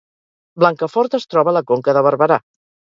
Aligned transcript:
Blancafort 0.63 1.19
es 1.21 1.31
troba 1.35 1.55
a 1.55 1.57
la 1.61 1.65
Conca 1.75 1.99
de 2.01 2.07
Barberà 2.11 2.45